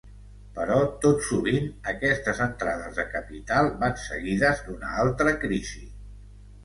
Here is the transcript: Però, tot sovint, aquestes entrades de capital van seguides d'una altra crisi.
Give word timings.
Però, 0.53 0.77
tot 1.03 1.25
sovint, 1.25 1.67
aquestes 1.91 2.41
entrades 2.45 2.97
de 3.01 3.05
capital 3.17 3.69
van 3.85 3.95
seguides 4.07 4.65
d'una 4.71 4.97
altra 5.05 5.37
crisi. 5.45 5.85